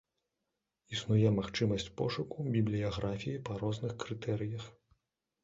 Існуе 0.95 1.29
магчымасць 1.39 1.85
пошуку 1.99 2.47
бібліяграфіі 2.57 3.43
па 3.51 3.61
розных 3.67 3.93
крытэрыях. 4.07 4.69